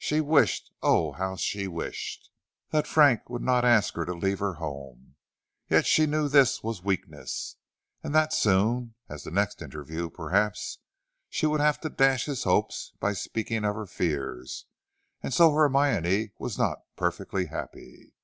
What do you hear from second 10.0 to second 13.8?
perhaps, she would have to dash his hopes by speaking of